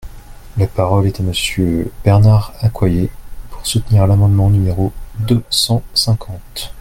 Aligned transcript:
La 0.57 0.65
parole 0.65 1.05
est 1.05 1.19
à 1.19 1.23
Monsieur 1.23 1.91
Bernard 2.03 2.53
Accoyer, 2.61 3.11
pour 3.51 3.67
soutenir 3.67 4.07
l’amendement 4.07 4.49
numéro 4.49 4.91
deux 5.19 5.43
cent 5.51 5.83
cinquante. 5.93 6.69